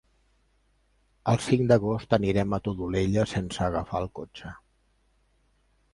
[1.33, 4.59] El cinc d'agost anirem a la Todolella sense agafar el cotxe.